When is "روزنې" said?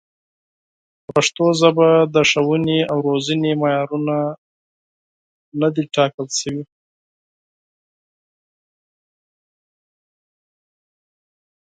3.07-3.51